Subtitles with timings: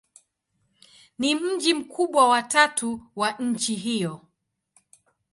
[1.19, 4.21] Ni mji mkubwa wa tatu wa nchi hiyo.